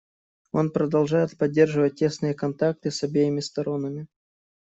[0.51, 4.07] Он продолжает поддерживать тесные контакты с обеими сторонами.